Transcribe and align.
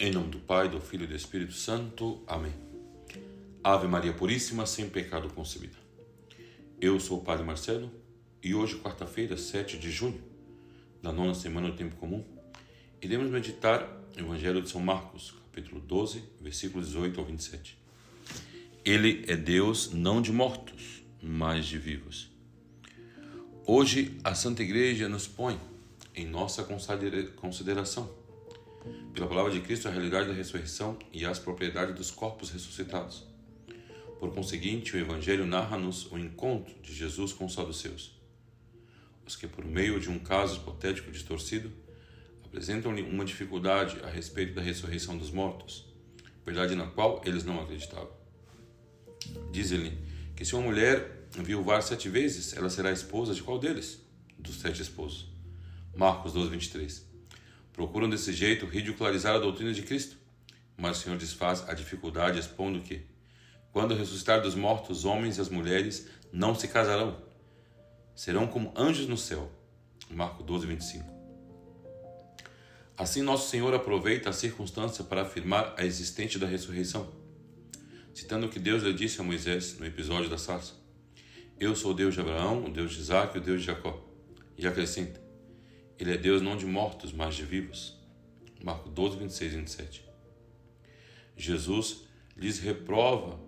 Em 0.00 0.12
nome 0.12 0.28
do 0.28 0.38
Pai, 0.38 0.68
do 0.68 0.80
Filho 0.80 1.02
e 1.02 1.06
do 1.08 1.16
Espírito 1.16 1.54
Santo. 1.54 2.22
Amém. 2.24 2.52
Ave 3.64 3.88
Maria 3.88 4.12
Puríssima, 4.12 4.64
sem 4.64 4.88
pecado 4.88 5.28
concebida. 5.30 5.74
Eu 6.80 7.00
sou 7.00 7.18
o 7.18 7.20
Padre 7.20 7.44
Marcelo 7.44 7.90
e 8.40 8.54
hoje, 8.54 8.76
quarta-feira, 8.76 9.36
7 9.36 9.76
de 9.76 9.90
junho, 9.90 10.22
da 11.02 11.12
nona 11.12 11.34
semana 11.34 11.68
do 11.68 11.76
Tempo 11.76 11.96
Comum, 11.96 12.24
iremos 13.02 13.28
meditar 13.28 13.82
o 14.16 14.20
Evangelho 14.20 14.62
de 14.62 14.70
São 14.70 14.80
Marcos, 14.80 15.34
capítulo 15.50 15.80
12, 15.80 16.22
versículos 16.40 16.86
18 16.86 17.18
ao 17.18 17.26
27. 17.26 17.76
Ele 18.84 19.24
é 19.26 19.34
Deus 19.34 19.92
não 19.92 20.22
de 20.22 20.30
mortos, 20.30 21.02
mas 21.20 21.66
de 21.66 21.76
vivos. 21.76 22.30
Hoje, 23.66 24.16
a 24.22 24.32
Santa 24.32 24.62
Igreja 24.62 25.08
nos 25.08 25.26
põe 25.26 25.58
em 26.14 26.24
nossa 26.24 26.62
consideração 27.34 28.27
pela 29.12 29.26
palavra 29.26 29.52
de 29.52 29.60
Cristo, 29.60 29.88
a 29.88 29.90
realidade 29.90 30.28
da 30.28 30.34
ressurreição 30.34 30.98
e 31.12 31.24
as 31.24 31.38
propriedades 31.38 31.94
dos 31.94 32.10
corpos 32.10 32.50
ressuscitados. 32.50 33.26
Por 34.18 34.34
conseguinte, 34.34 34.96
o 34.96 34.98
Evangelho 34.98 35.46
narra-nos 35.46 36.10
o 36.10 36.18
encontro 36.18 36.74
de 36.82 36.94
Jesus 36.94 37.32
com 37.32 37.46
os 37.46 37.54
saduceus, 37.54 38.18
os 39.26 39.36
que, 39.36 39.46
por 39.46 39.64
meio 39.64 40.00
de 40.00 40.10
um 40.10 40.18
caso 40.18 40.56
hipotético 40.56 41.10
distorcido, 41.10 41.70
apresentam-lhe 42.44 43.02
uma 43.02 43.24
dificuldade 43.24 44.00
a 44.02 44.08
respeito 44.08 44.54
da 44.54 44.62
ressurreição 44.62 45.16
dos 45.16 45.30
mortos, 45.30 45.86
verdade 46.44 46.74
na 46.74 46.86
qual 46.86 47.20
eles 47.24 47.44
não 47.44 47.60
acreditavam. 47.60 48.10
Diz-lhe 49.52 49.98
que 50.34 50.44
se 50.44 50.54
uma 50.54 50.62
mulher 50.62 51.28
viuvar 51.36 51.82
sete 51.82 52.08
vezes, 52.08 52.56
ela 52.56 52.70
será 52.70 52.90
esposa 52.90 53.34
de 53.34 53.42
qual 53.42 53.58
deles? 53.58 54.00
Dos 54.38 54.60
sete 54.60 54.82
esposos. 54.82 55.28
Marcos 55.94 56.32
12, 56.32 56.50
23. 56.50 57.07
Procuram 57.78 58.10
desse 58.10 58.32
jeito 58.32 58.66
ridicularizar 58.66 59.36
a 59.36 59.38
doutrina 59.38 59.72
de 59.72 59.82
Cristo, 59.82 60.16
mas 60.76 60.98
o 60.98 61.00
Senhor 61.00 61.16
desfaz 61.16 61.62
a 61.68 61.74
dificuldade 61.74 62.36
expondo 62.36 62.80
que, 62.80 63.06
quando 63.70 63.94
ressuscitar 63.94 64.42
dos 64.42 64.56
mortos, 64.56 64.98
os 64.98 65.04
homens 65.04 65.38
e 65.38 65.40
as 65.40 65.48
mulheres 65.48 66.08
não 66.32 66.56
se 66.56 66.66
casarão, 66.66 67.22
serão 68.16 68.48
como 68.48 68.74
anjos 68.76 69.06
no 69.06 69.16
céu. 69.16 69.48
Marcos 70.10 70.44
12, 70.44 70.66
25. 70.66 71.04
Assim, 72.96 73.22
nosso 73.22 73.48
Senhor 73.48 73.72
aproveita 73.72 74.30
a 74.30 74.32
circunstância 74.32 75.04
para 75.04 75.22
afirmar 75.22 75.72
a 75.76 75.84
existência 75.84 76.40
da 76.40 76.48
ressurreição, 76.48 77.08
citando 78.12 78.46
o 78.46 78.50
que 78.50 78.58
Deus 78.58 78.82
lhe 78.82 78.92
disse 78.92 79.20
a 79.20 79.22
Moisés 79.22 79.78
no 79.78 79.86
episódio 79.86 80.28
da 80.28 80.36
sarça: 80.36 80.72
Eu 81.60 81.76
sou 81.76 81.92
o 81.92 81.94
Deus 81.94 82.12
de 82.12 82.20
Abraão, 82.20 82.64
o 82.64 82.72
Deus 82.72 82.92
de 82.92 82.98
Isaac 82.98 83.36
e 83.36 83.38
o 83.38 83.44
Deus 83.44 83.60
de 83.60 83.66
Jacó. 83.66 84.04
E 84.56 84.66
acrescenta: 84.66 85.27
ele 85.98 86.12
é 86.12 86.16
Deus 86.16 86.40
não 86.40 86.56
de 86.56 86.64
mortos, 86.64 87.12
mas 87.12 87.34
de 87.34 87.44
vivos. 87.44 87.96
Marcos 88.62 88.92
12, 88.92 89.16
26 89.18 89.52
e 89.52 89.56
27. 89.56 90.04
Jesus 91.36 92.04
lhes 92.36 92.58
reprova 92.58 93.38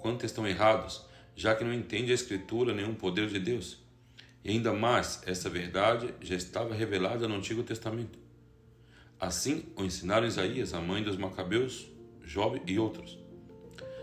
quanto 0.00 0.24
estão 0.24 0.46
errados, 0.46 1.04
já 1.34 1.54
que 1.54 1.64
não 1.64 1.72
entende 1.72 2.12
a 2.12 2.14
Escritura 2.14 2.72
o 2.88 2.94
poder 2.94 3.28
de 3.28 3.38
Deus. 3.38 3.78
E 4.44 4.50
ainda 4.50 4.72
mais, 4.72 5.22
essa 5.26 5.50
verdade 5.50 6.14
já 6.20 6.36
estava 6.36 6.74
revelada 6.74 7.26
no 7.26 7.34
Antigo 7.34 7.64
Testamento. 7.64 8.18
Assim 9.18 9.64
o 9.76 9.82
ensinaram 9.82 10.26
Isaías, 10.26 10.72
a 10.72 10.80
mãe 10.80 11.02
dos 11.02 11.16
Macabeus, 11.16 11.88
Job 12.24 12.62
e 12.66 12.78
outros. 12.78 13.18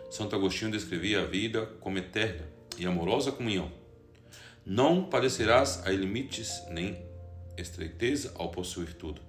Santo 0.09 0.35
Agostinho 0.35 0.71
descrevia 0.71 1.21
a 1.21 1.25
vida 1.25 1.65
como 1.79 1.97
eterna 1.97 2.45
e 2.77 2.85
amorosa 2.85 3.31
comunhão. 3.31 3.71
Não 4.65 5.05
padecerás 5.05 5.85
a 5.85 5.91
limites 5.91 6.61
nem 6.69 7.12
estreiteza 7.57 8.33
ao 8.35 8.49
possuir 8.49 8.93
tudo. 8.93 9.21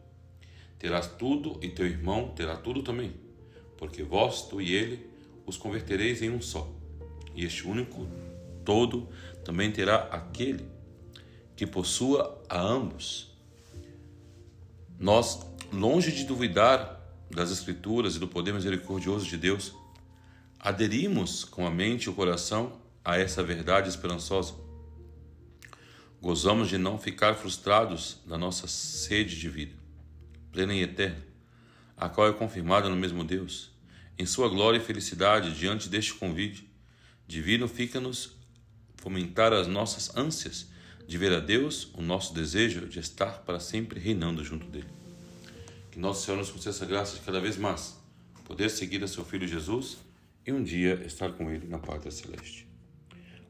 Terás 0.78 1.06
tudo 1.06 1.58
e 1.62 1.68
teu 1.68 1.86
irmão 1.86 2.28
terá 2.28 2.56
tudo 2.56 2.82
também, 2.82 3.14
porque 3.78 4.02
vós, 4.02 4.42
tu 4.42 4.60
e 4.60 4.74
ele, 4.74 5.06
os 5.46 5.56
convertereis 5.56 6.22
em 6.22 6.30
um 6.30 6.40
só. 6.40 6.70
E 7.34 7.44
este 7.44 7.66
único 7.66 8.06
todo 8.64 9.08
também 9.44 9.70
terá 9.70 9.96
aquele 10.10 10.66
que 11.56 11.66
possua 11.66 12.42
a 12.48 12.60
ambos. 12.60 13.32
Nós, 14.98 15.40
longe 15.72 16.12
de 16.12 16.24
duvidar 16.24 17.00
das 17.30 17.50
Escrituras 17.50 18.16
e 18.16 18.18
do 18.18 18.28
poder 18.28 18.54
misericordioso 18.54 19.26
de 19.26 19.36
Deus, 19.36 19.72
aderimos 20.58 21.44
com 21.44 21.66
a 21.66 21.70
mente 21.70 22.04
e 22.04 22.08
o 22.08 22.14
coração 22.14 22.80
a 23.04 23.18
essa 23.18 23.42
verdade 23.42 23.88
esperançosa 23.88 24.63
Gozamos 26.24 26.70
de 26.70 26.78
não 26.78 26.98
ficar 26.98 27.34
frustrados 27.34 28.16
da 28.24 28.38
nossa 28.38 28.66
sede 28.66 29.38
de 29.38 29.46
vida, 29.46 29.74
plena 30.50 30.72
e 30.72 30.80
eterna, 30.80 31.22
a 31.94 32.08
qual 32.08 32.26
é 32.26 32.32
confirmada 32.32 32.88
no 32.88 32.96
mesmo 32.96 33.22
Deus. 33.22 33.70
Em 34.18 34.24
sua 34.24 34.48
glória 34.48 34.78
e 34.78 34.80
felicidade, 34.80 35.54
diante 35.54 35.86
deste 35.86 36.14
convite, 36.14 36.66
divino 37.28 37.68
fica-nos 37.68 38.38
fomentar 38.96 39.52
as 39.52 39.66
nossas 39.66 40.16
ânsias 40.16 40.66
de 41.06 41.18
ver 41.18 41.30
a 41.30 41.40
Deus, 41.40 41.90
o 41.92 42.00
nosso 42.00 42.32
desejo 42.32 42.88
de 42.88 43.00
estar 43.00 43.42
para 43.42 43.60
sempre 43.60 44.00
reinando 44.00 44.42
junto 44.42 44.66
dele. 44.66 44.88
Que 45.92 45.98
nosso 45.98 46.24
Senhor 46.24 46.38
nos 46.38 46.50
conceda 46.50 46.86
a 46.86 46.88
graça 46.88 47.16
de 47.16 47.20
cada 47.20 47.38
vez 47.38 47.58
mais 47.58 47.98
poder 48.46 48.70
seguir 48.70 49.04
a 49.04 49.06
seu 49.06 49.26
Filho 49.26 49.46
Jesus 49.46 49.98
e 50.46 50.50
um 50.50 50.62
dia 50.62 51.02
estar 51.04 51.32
com 51.32 51.50
ele 51.50 51.66
na 51.66 51.78
pátria 51.78 52.10
celeste. 52.10 52.66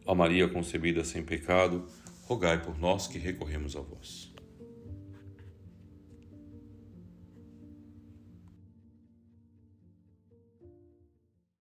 Ó 0.05 0.13
Maria 0.13 0.49
concebida 0.49 1.05
sem 1.05 1.23
pecado, 1.23 1.89
rogai 2.27 2.61
por 2.61 2.79
nós 2.79 3.07
que 3.07 3.19
recorremos 3.19 3.77
a 3.77 3.81
vós. 3.81 4.34